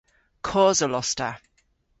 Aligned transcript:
Kosel 0.49 0.95
os 1.01 1.13
ta. 1.19 1.31